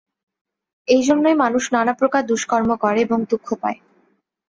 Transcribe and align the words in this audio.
এই 0.87 1.01
জন্যই 1.07 1.35
মানুষ 1.35 1.63
নানাপ্রকার 1.73 2.23
দুষ্কর্ম 2.25 2.69
করে 2.83 2.99
এবং 3.01 3.19
দুঃখ 3.31 3.47
পায়। 3.61 3.79